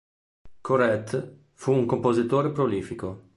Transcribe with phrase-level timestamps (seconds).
[0.61, 3.29] Corrette fu un compositore prolifico.